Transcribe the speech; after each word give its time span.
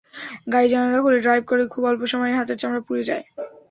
গাড়ির 0.51 0.71
জানালা 0.73 0.99
খুলে 1.03 1.19
ড্রাইভ 1.21 1.43
করলে 1.49 1.65
খুব 1.73 1.83
অল্প 1.89 2.01
সময়েই 2.11 2.37
হাতের 2.37 2.57
চামড়া 2.61 2.81
পুড়ে 2.87 3.03
যায়। 3.09 3.23